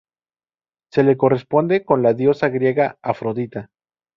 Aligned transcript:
Se 0.91 1.03
le 1.03 1.15
corresponde 1.15 1.85
con 1.85 2.01
la 2.01 2.15
Diosa 2.15 2.49
griega 2.49 2.97
Afrodita. 3.03 3.69